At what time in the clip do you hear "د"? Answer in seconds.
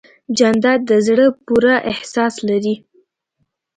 0.89-0.91